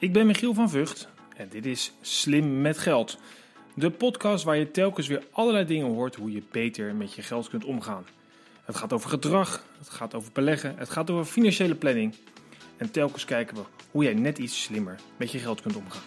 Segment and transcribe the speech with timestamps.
[0.00, 3.18] Ik ben Michiel van Vught en dit is Slim met Geld.
[3.74, 7.48] De podcast waar je telkens weer allerlei dingen hoort hoe je beter met je geld
[7.48, 8.06] kunt omgaan.
[8.64, 12.14] Het gaat over gedrag, het gaat over beleggen, het gaat over financiële planning.
[12.76, 16.02] En telkens kijken we hoe jij net iets slimmer met je geld kunt omgaan.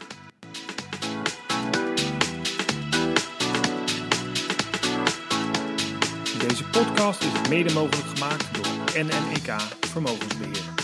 [6.48, 10.81] Deze podcast is mede mogelijk gemaakt door NNEK Vermogensbeheer.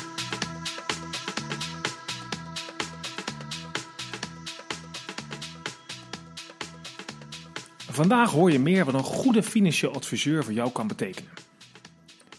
[7.97, 11.31] Vandaag hoor je meer wat een goede financieel adviseur voor jou kan betekenen.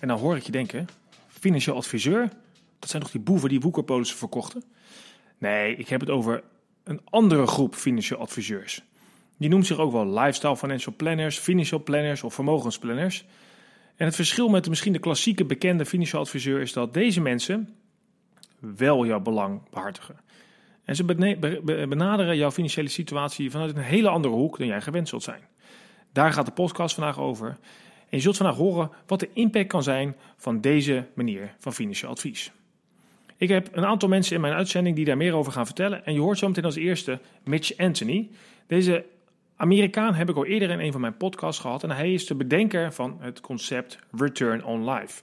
[0.00, 0.88] En dan hoor ik je denken,
[1.28, 2.30] financieel adviseur?
[2.78, 4.64] Dat zijn toch die boeven die woekerpolissen verkochten?
[5.38, 6.42] Nee, ik heb het over
[6.84, 8.82] een andere groep financieel adviseurs.
[9.36, 13.24] Die noemt zich ook wel lifestyle financial planners, financial planners of vermogensplanners.
[13.96, 17.77] En het verschil met misschien de klassieke bekende financieel adviseur is dat deze mensen
[18.58, 20.16] wel jouw belang behartigen.
[20.89, 21.05] En ze
[21.89, 25.41] benaderen jouw financiële situatie vanuit een hele andere hoek dan jij gewend zult zijn.
[26.12, 27.48] Daar gaat de podcast vandaag over.
[27.98, 32.11] En je zult vandaag horen wat de impact kan zijn van deze manier van financieel
[32.11, 32.53] advies.
[33.36, 36.05] Ik heb een aantal mensen in mijn uitzending die daar meer over gaan vertellen.
[36.05, 38.28] En je hoort zo meteen als eerste Mitch Anthony.
[38.67, 39.05] Deze
[39.56, 41.83] Amerikaan heb ik al eerder in een van mijn podcasts gehad.
[41.83, 45.23] En hij is de bedenker van het concept Return on Life.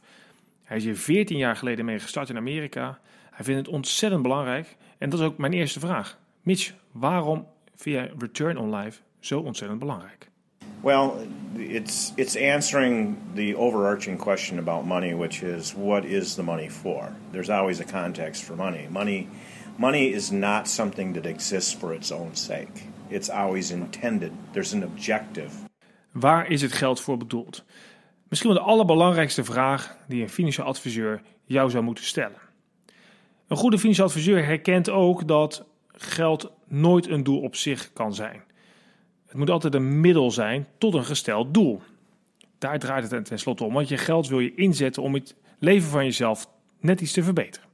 [0.64, 3.00] Hij is hier 14 jaar geleden mee gestart in Amerika.
[3.32, 4.76] Hij vindt het ontzettend belangrijk.
[4.98, 6.20] En dat is ook mijn eerste vraag.
[6.42, 10.30] Mitch, waarom vind jij Return on Life zo ontzettend belangrijk?
[10.82, 11.12] Well,
[11.58, 17.12] it's it's answering the overarching question about money, which is what is the money for?
[17.32, 18.88] There's always a context for money.
[18.90, 19.28] Money
[19.76, 22.72] money is not something that exists for its own sake.
[23.08, 24.32] It's always intended.
[24.52, 25.50] There's an objective.
[26.12, 27.64] Waar is het geld voor bedoeld?
[28.30, 32.38] Misschien wel de allerbelangrijkste vraag die een financieel adviseur jou zou moeten stellen.
[33.48, 38.44] Een goede financieel adviseur herkent ook dat geld nooit een doel op zich kan zijn.
[39.26, 41.82] Het moet altijd een middel zijn tot een gesteld doel.
[42.58, 46.04] Daar draait het tenslotte om, want je geld wil je inzetten om het leven van
[46.04, 46.48] jezelf
[46.80, 47.68] net iets te verbeteren.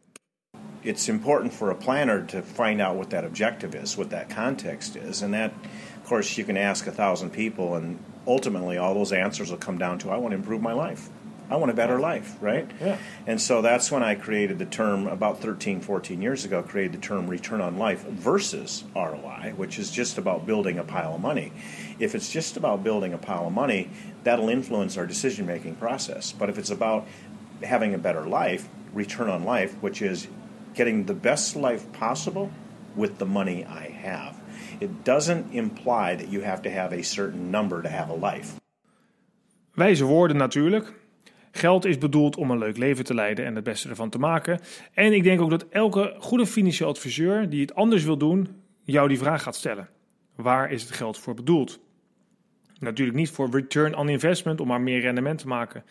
[0.81, 4.95] It's important for a planner to find out what that objective is, what that context
[4.95, 5.51] is, and that,
[6.01, 9.77] of course, you can ask a thousand people, and ultimately all those answers will come
[9.77, 11.09] down to I want to improve my life.
[11.51, 12.69] I want a better life, right?
[12.79, 12.97] Yeah.
[13.27, 17.05] And so that's when I created the term, about 13, 14 years ago, created the
[17.05, 21.51] term return on life versus ROI, which is just about building a pile of money.
[21.99, 23.89] If it's just about building a pile of money,
[24.23, 26.31] that'll influence our decision making process.
[26.31, 27.05] But if it's about
[27.61, 30.27] having a better life, return on life, which is
[30.73, 32.49] getting the best life possible
[32.95, 34.39] with the money I have.
[34.79, 38.59] It doesn't imply that you have to have a certain number to have a life.
[39.77, 41.00] Wijze woorden natuurlijk.
[41.51, 44.59] Geld is bedoeld om een leuk leven te leiden en het beste ervan te maken.
[44.93, 48.47] En ik denk ook dat elke goede financieel adviseur die het anders wil doen,
[48.83, 49.89] jou die vraag gaat stellen.
[50.35, 51.79] Waar is het geld voor bedoeld?
[52.79, 55.83] Natuurlijk niet voor return on investment om maar meer rendement te maken,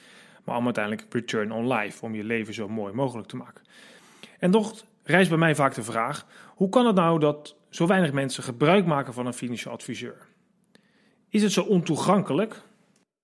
[0.45, 3.65] maar om uiteindelijk return on life, om je leven zo mooi mogelijk te maken.
[4.39, 8.13] En toch rijst bij mij vaak de vraag: hoe kan het nou dat zo weinig
[8.13, 10.27] mensen gebruik maken van een financieel adviseur?
[11.29, 12.63] Is het zo ontoegankelijk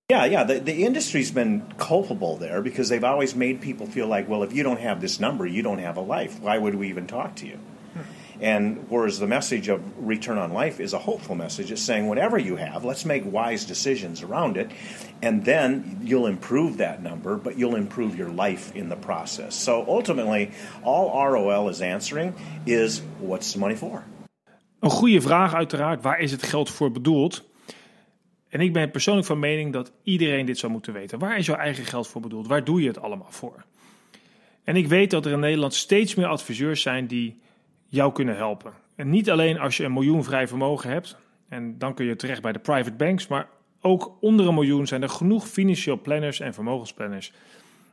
[0.08, 0.44] Yeah, yeah.
[0.44, 4.52] The, the industry's been culpable there because they've always made people feel like, well, if
[4.52, 6.38] you don't have this number, you don't have a life.
[6.38, 7.58] Why would we even talk to you?
[7.92, 8.00] Hmm.
[8.40, 12.38] And whereas the message of return on life is a hopeful message, it's saying whatever
[12.38, 14.70] you have, let's make wise decisions around it,
[15.22, 19.56] and then you'll improve that number, but you'll improve your life in the process.
[19.56, 20.52] So ultimately,
[20.84, 22.32] all ROL is answering
[22.64, 24.04] is what's the money for?
[24.80, 27.44] Een goede vraag uiteraard, waar is het geld voor bedoeld?
[28.56, 31.18] En ik ben persoonlijk van mening dat iedereen dit zou moeten weten.
[31.18, 32.46] Waar is jouw eigen geld voor bedoeld?
[32.46, 33.64] Waar doe je het allemaal voor?
[34.64, 37.40] En ik weet dat er in Nederland steeds meer adviseurs zijn die
[37.86, 38.72] jou kunnen helpen.
[38.94, 41.16] En niet alleen als je een miljoen vrij vermogen hebt,
[41.48, 43.48] en dan kun je terecht bij de private banks, maar
[43.80, 47.32] ook onder een miljoen zijn er genoeg financieel planners en vermogensplanners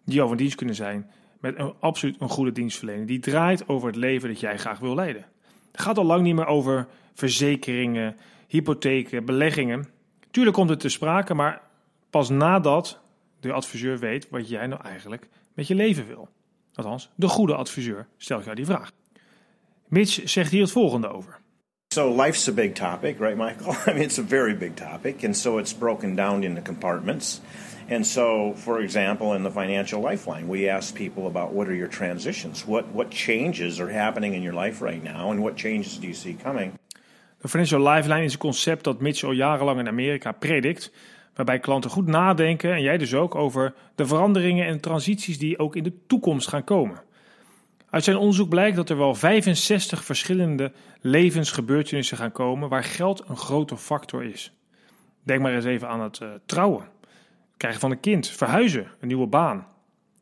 [0.06, 3.08] die jou van dienst kunnen zijn met een absoluut een goede dienstverlening.
[3.08, 5.26] Die draait over het leven dat jij graag wil leiden.
[5.72, 8.16] Het gaat al lang niet meer over verzekeringen,
[8.48, 9.88] hypotheken, beleggingen.
[10.34, 11.62] Tuurlijk komt het te sprake, maar
[12.10, 13.00] pas nadat
[13.40, 16.30] de adviseur weet wat jij nou eigenlijk met je leven wil.
[16.74, 18.92] Althans, de goede adviseur stelt jou die vraag.
[19.88, 21.40] Mitch zegt hier het volgende over.
[21.94, 23.76] So life's a big topic, right, Michael?
[23.88, 27.42] I mean, it's a very big topic, and so it's broken down into compartments.
[27.90, 31.90] And so, for example, in the financial lifeline, we ask people about what are your
[31.90, 36.08] transitions, what what changes are happening in your life right now, and what changes do
[36.08, 36.72] you see coming.
[37.44, 40.92] De Financial Lifeline is een concept dat Mitch al jarenlang in Amerika predikt,
[41.36, 45.76] waarbij klanten goed nadenken, en jij dus ook, over de veranderingen en transities die ook
[45.76, 47.02] in de toekomst gaan komen.
[47.90, 53.38] Uit zijn onderzoek blijkt dat er wel 65 verschillende levensgebeurtenissen gaan komen waar geld een
[53.38, 54.54] grote factor is.
[55.24, 56.90] Denk maar eens even aan het uh, trouwen,
[57.58, 59.68] krijgen van een kind, verhuizen, een nieuwe baan,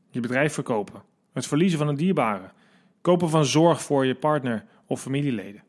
[0.10, 1.02] je bedrijf verkopen,
[1.34, 2.52] het verliezen van een dierbare,
[3.02, 5.64] kopen van zorg voor je partner of familieleden.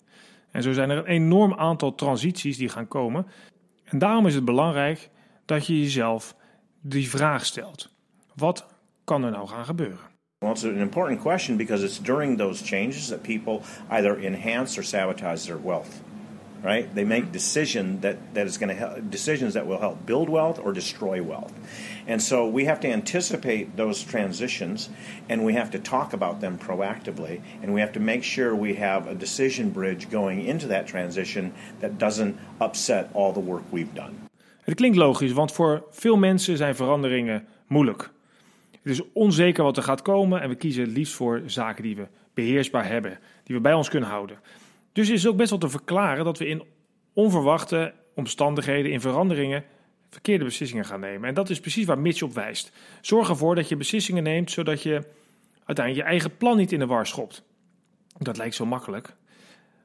[0.53, 3.27] En zo zijn er een enorm aantal transities die gaan komen.
[3.85, 5.11] En daarom is het belangrijk
[5.45, 6.37] dat je jezelf
[6.81, 7.91] die vraag stelt.
[8.35, 8.67] Wat
[9.05, 10.11] kan er nou gaan gebeuren?
[10.39, 14.85] Well, it's an important question because it's during those changes that people either enhance or
[14.85, 16.03] sabotage their wealth.
[16.63, 16.95] Right?
[16.95, 20.61] They make decision that, that is going to help, decisions that will help build wealth
[20.61, 21.53] or destroy wealth.
[22.07, 24.89] And so we have to anticipate those transitions
[25.29, 28.75] and we have to talk about them proactively and we have to make sure we
[28.75, 33.95] have a decision bridge going into that transition that doesn't upset all the work we've
[33.95, 34.15] done.
[34.63, 38.11] Het klinkt logisch, want voor veel mensen zijn veranderingen moeilijk.
[38.83, 41.97] Het is onzeker wat er gaat komen en we kiezen het liefst voor zaken die
[41.97, 44.39] we beheersbaar hebben, die we bij ons kunnen houden.
[44.93, 46.63] Dus is het ook best wel te verklaren dat we in
[47.13, 49.65] onverwachte omstandigheden, in veranderingen,
[50.11, 51.29] verkeerde beslissingen gaan nemen.
[51.29, 52.73] En dat is precies waar Mitch op wijst.
[53.01, 55.05] Zorg ervoor dat je beslissingen neemt zodat je
[55.65, 57.43] uiteindelijk je eigen plan niet in de war schopt.
[58.19, 59.15] Dat lijkt zo makkelijk,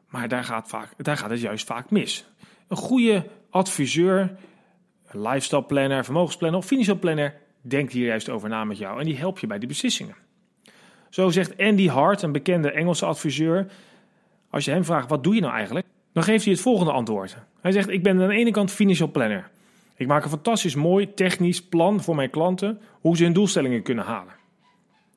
[0.08, 2.26] maar daar gaat, vaak, daar gaat het juist vaak mis.
[2.68, 4.38] Een goede adviseur,
[5.08, 9.06] een lifestyle planner, vermogensplanner of financieel planner denkt hier juist over na met jou en
[9.06, 10.16] die helpt je bij die beslissingen.
[11.10, 13.72] Zo zegt Andy Hart, een bekende Engelse adviseur,
[14.50, 17.38] als je hem vraagt wat doe je nou eigenlijk, dan geeft hij het volgende antwoord.
[17.62, 19.50] Hij zegt ik ben aan de ene kant financial planner.
[19.96, 24.06] Ik maak een fantastisch mooi technisch plan voor mijn klanten hoe ze hun doelstellingen kunnen
[24.06, 24.34] halen.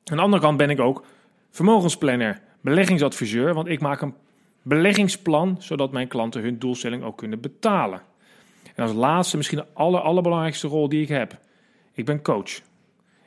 [0.05, 1.05] Aan de andere kant ben ik ook
[1.49, 4.13] vermogensplanner, beleggingsadviseur, want ik maak een
[4.61, 8.01] beleggingsplan zodat mijn klanten hun doelstelling ook kunnen betalen.
[8.75, 11.39] En als laatste misschien de aller, allerbelangrijkste rol die ik heb.
[11.93, 12.61] Ik ben coach.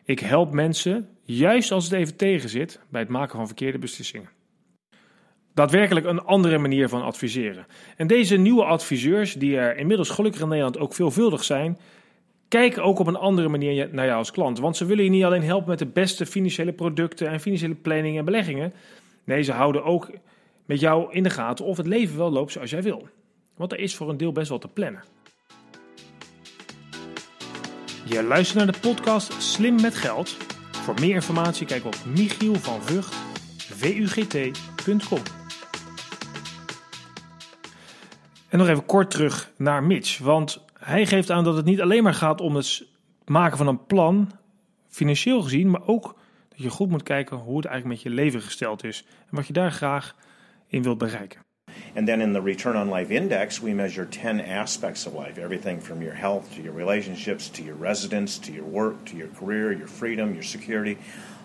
[0.05, 4.29] Ik help mensen, juist als het even tegen zit, bij het maken van verkeerde beslissingen.
[5.55, 7.67] Daadwerkelijk een andere manier van adviseren.
[7.97, 11.79] En deze nieuwe adviseurs, die er inmiddels gelukkig in Nederland ook veelvuldig zijn,
[12.49, 14.59] kijken ook op een andere manier naar jou als klant.
[14.59, 18.19] Want ze willen je niet alleen helpen met de beste financiële producten en financiële planning
[18.19, 18.73] en beleggingen.
[19.25, 20.11] Nee, ze houden ook
[20.65, 23.09] met jou in de gaten of het leven wel loopt zoals jij wil.
[23.57, 25.03] Want er is voor een deel best wel te plannen.
[28.05, 30.37] Je luistert naar de podcast Slim met Geld.
[30.71, 32.55] Voor meer informatie kijk op Michiel
[38.55, 42.03] En nog even kort terug naar Mitch, want hij geeft aan dat het niet alleen
[42.03, 42.87] maar gaat om het
[43.25, 44.31] maken van een plan,
[44.89, 46.17] financieel gezien, maar ook
[46.49, 49.47] dat je goed moet kijken hoe het eigenlijk met je leven gesteld is en wat
[49.47, 50.17] je daar graag
[50.67, 51.41] in wilt bereiken.
[51.95, 55.83] And then in the return on life index, we measure 10 aspects of life everything
[55.83, 59.77] from your health to your relationships to your residence to your work to your career,
[59.77, 60.97] your freedom, your security.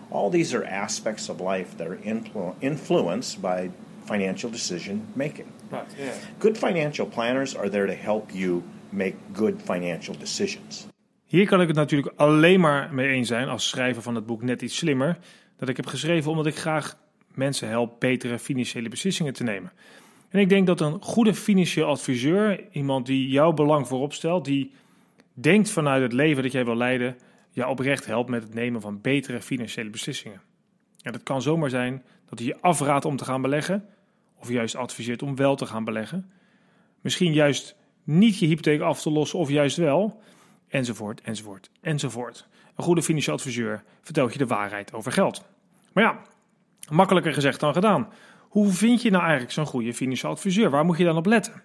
[0.10, 3.70] All these are aspects of life that are influ- influenced by
[4.06, 5.59] financial decision making.
[5.70, 6.14] Right, yeah.
[6.38, 10.88] Good financial planners are there to help you make good financial decisions.
[11.26, 14.42] Hier kan ik het natuurlijk alleen maar mee eens zijn als schrijver van het boek
[14.42, 15.18] Net iets slimmer.
[15.58, 16.98] Dat ik heb geschreven omdat ik graag
[17.34, 19.72] mensen help betere financiële beslissingen te nemen.
[20.30, 24.72] En ik denk dat een goede financieel adviseur, iemand die jouw belang voorop stelt, die
[25.34, 27.18] denkt vanuit het leven dat jij wil leiden,
[27.52, 30.42] jou oprecht helpt met het nemen van betere financiële beslissingen.
[31.02, 33.86] En dat kan zomaar zijn dat hij je afraadt om te gaan beleggen,
[34.40, 36.32] of juist adviseert om wel te gaan beleggen.
[37.02, 40.22] Misschien juist niet je hypotheek af te lossen, of juist wel,
[40.68, 42.48] enzovoort, enzovoort, enzovoort.
[42.76, 45.44] Een goede financieel adviseur vertelt je de waarheid over geld.
[45.94, 46.20] Maar ja,
[46.90, 48.08] makkelijker gezegd dan gedaan.
[48.40, 50.70] Hoe vind je nou eigenlijk zo'n goede financieel adviseur?
[50.70, 51.64] Waar moet je dan op letten?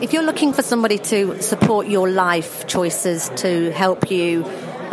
[0.00, 4.44] If you're looking for somebody to support your life choices, to help you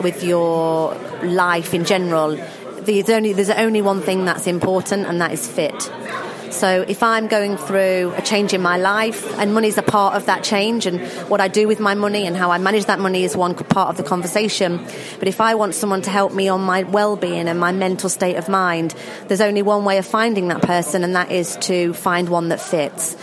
[0.02, 2.38] with your life in general,
[2.84, 5.92] there's only, there's only one thing that's important, and that is fit.
[6.52, 10.16] So if I'm going through a change in my life, and money is a part
[10.16, 13.00] of that change, and what I do with my money and how I manage that
[13.00, 14.80] money is one part of the conversation.
[15.20, 18.38] But if I want someone to help me on my well-being and my mental state
[18.38, 18.96] of mind,
[19.28, 22.62] there's only one way of finding that person, and that is to find one that
[22.62, 23.16] fits.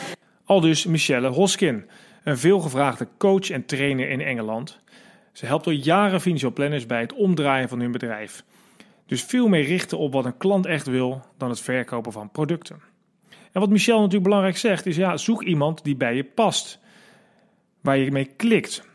[0.45, 1.85] Al dus Michelle Hoskin,
[2.25, 4.79] een veelgevraagde coach en trainer in Engeland.
[5.33, 8.45] Ze helpt al jaren financial planners bij het omdraaien van hun bedrijf.
[9.07, 12.86] Dus veel meer richten op wat een klant echt wil dan het verkopen van producten.
[13.57, 16.79] En wat Michel natuurlijk belangrijk zegt is ja, zoek iemand die bij je past.
[17.81, 18.89] Waar je mee klikt.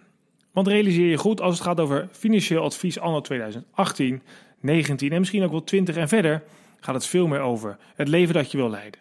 [0.51, 4.21] Want realiseer je goed, als het gaat over financieel advies anno 2018,
[4.59, 6.43] 19 en misschien ook wel 20 en verder,
[6.79, 8.99] gaat het veel meer over het leven dat je wil leiden.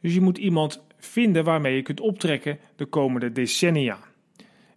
[0.00, 3.98] Dus je moet iemand vinden waarmee je kunt optrekken de komende decennia.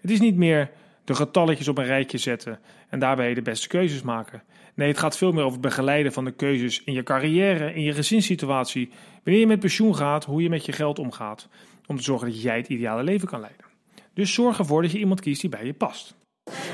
[0.02, 0.72] Het is niet meer
[1.12, 4.44] de getalletjes op een rijtje zetten en daarbij de beste keuzes maken.
[4.76, 7.82] Nee, het gaat veel meer over het begeleiden van de keuzes in je carrière, in
[7.82, 8.90] je gezinssituatie,
[9.24, 11.48] wanneer je met pensioen gaat, hoe je met je geld omgaat,
[11.88, 13.66] om te zorgen dat jij het ideale leven kan leiden.
[14.14, 16.16] Dus zorg ervoor dat je iemand kiest die bij je past.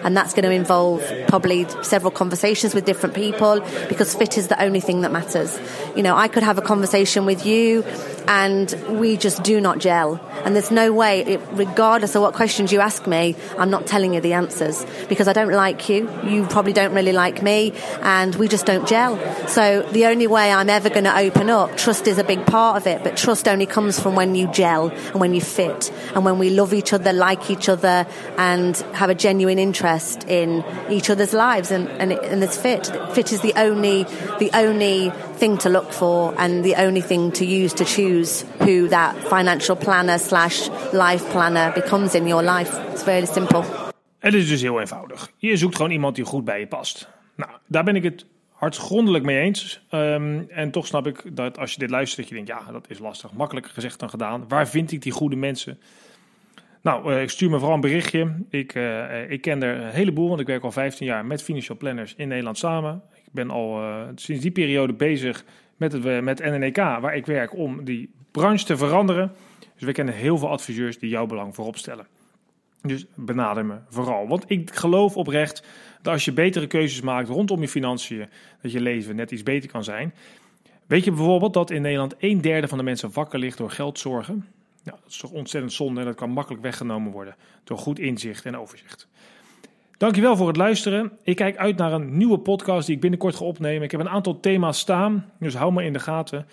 [0.03, 4.65] And that's going to involve probably several conversations with different people because fit is the
[4.65, 5.57] only thing that matters.
[5.95, 7.83] You know, I could have a conversation with you
[8.27, 10.19] and we just do not gel.
[10.43, 14.13] And there's no way, it, regardless of what questions you ask me, I'm not telling
[14.13, 16.09] you the answers because I don't like you.
[16.23, 19.17] You probably don't really like me and we just don't gel.
[19.47, 22.77] So the only way I'm ever going to open up, trust is a big part
[22.77, 26.25] of it, but trust only comes from when you gel and when you fit and
[26.25, 28.05] when we love each other, like each other
[28.37, 32.87] and have a genuine interest in each other's lives and, and, and it's fit.
[33.13, 34.03] Fit is the only,
[34.39, 38.87] the only thing to look for and the only thing to use to choose who
[38.87, 42.79] that financial planner slash life planner becomes in your life.
[42.91, 43.63] It's very simple.
[44.19, 45.31] Het is dus heel eenvoudig.
[45.37, 47.09] Je zoekt gewoon iemand die goed bij je past.
[47.35, 49.81] Nou, daar ben ik het hartgrondelijk mee eens.
[49.91, 52.89] Um, en toch snap ik dat als je dit luistert, dat je denkt, ja, dat
[52.89, 53.33] is lastig.
[53.33, 54.45] Makkelijker gezegd dan gedaan.
[54.47, 55.79] Waar vind ik die goede mensen?
[56.81, 58.35] Nou, uh, ik stuur me vooral een berichtje.
[58.49, 61.77] Ik, uh, ik ken er een heleboel, want ik werk al 15 jaar met financial
[61.77, 63.01] planners in Nederland samen.
[63.37, 67.83] Ben al uh, sinds die periode bezig met, het, met NNEK, waar ik werk, om
[67.83, 69.31] die branche te veranderen.
[69.73, 72.07] Dus we kennen heel veel adviseurs die jouw belang voorop stellen.
[72.81, 74.27] Dus benader me vooral.
[74.27, 75.63] Want ik geloof oprecht
[76.01, 78.29] dat als je betere keuzes maakt rondom je financiën,
[78.61, 80.13] dat je leven net iets beter kan zijn.
[80.87, 84.45] Weet je bijvoorbeeld dat in Nederland een derde van de mensen wakker ligt door geldzorgen?
[84.83, 88.45] Nou, dat is toch ontzettend zonde en dat kan makkelijk weggenomen worden door goed inzicht
[88.45, 89.07] en overzicht.
[89.97, 91.11] Dankjewel voor het luisteren.
[91.23, 93.83] Ik kijk uit naar een nieuwe podcast die ik binnenkort ga opnemen.
[93.83, 96.45] Ik heb een aantal thema's staan, dus hou me in de gaten.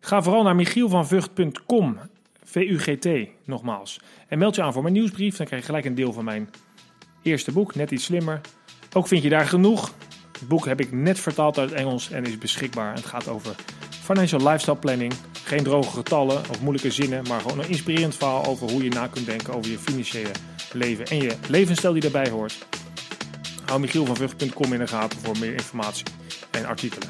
[0.00, 1.98] Ga vooral naar michielvanvugt.com,
[2.44, 3.08] V-U-G-T
[3.44, 4.00] nogmaals.
[4.28, 6.50] En meld je aan voor mijn nieuwsbrief, dan krijg je gelijk een deel van mijn
[7.22, 8.40] eerste boek, Net iets slimmer.
[8.92, 9.94] Ook vind je daar genoeg.
[10.32, 12.94] Het boek heb ik net vertaald uit Engels en is beschikbaar.
[12.94, 13.54] Het gaat over
[14.02, 15.12] financial lifestyle planning.
[15.44, 19.06] Geen droge getallen of moeilijke zinnen, maar gewoon een inspirerend verhaal over hoe je na
[19.06, 20.30] kunt denken over je financiële
[20.72, 22.66] leven en je levensstijl die daarbij hoort.
[23.70, 26.04] Hou michielvanvugt.com in de gaten voor meer informatie
[26.50, 27.08] en artikelen.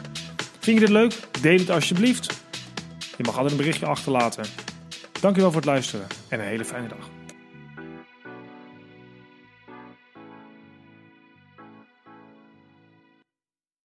[0.58, 1.14] Vind je dit leuk?
[1.40, 2.40] Deel het alsjeblieft.
[3.16, 4.44] Je mag altijd een berichtje achterlaten.
[5.20, 7.19] Dankjewel voor het luisteren en een hele fijne dag.